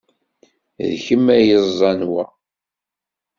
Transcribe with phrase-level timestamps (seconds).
[0.89, 2.25] D kemm ay yeẓẓan wa?